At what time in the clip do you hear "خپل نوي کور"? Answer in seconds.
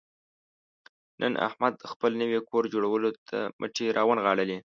1.91-2.63